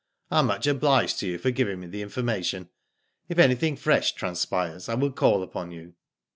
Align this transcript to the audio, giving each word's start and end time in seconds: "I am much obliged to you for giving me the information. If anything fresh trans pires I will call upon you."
"I 0.31 0.39
am 0.39 0.47
much 0.47 0.65
obliged 0.65 1.19
to 1.19 1.27
you 1.27 1.37
for 1.37 1.51
giving 1.51 1.79
me 1.79 1.85
the 1.85 2.01
information. 2.01 2.69
If 3.29 3.37
anything 3.37 3.75
fresh 3.75 4.13
trans 4.13 4.43
pires 4.47 4.89
I 4.89 4.95
will 4.95 5.11
call 5.11 5.43
upon 5.43 5.69
you." 5.71 5.93